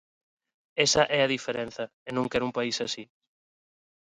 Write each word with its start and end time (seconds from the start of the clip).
Esa 0.85 1.03
é 1.17 1.19
a 1.21 1.31
diferenza, 1.35 1.83
e 2.07 2.09
non 2.15 2.29
quero 2.31 2.47
un 2.49 2.55
país 2.57 2.77
así. 2.85 3.03